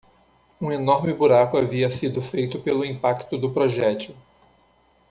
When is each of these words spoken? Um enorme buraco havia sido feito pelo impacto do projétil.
Um 0.59 0.71
enorme 0.71 1.13
buraco 1.13 1.57
havia 1.59 1.91
sido 1.91 2.23
feito 2.23 2.57
pelo 2.59 2.83
impacto 2.83 3.37
do 3.37 3.51
projétil. 3.51 4.15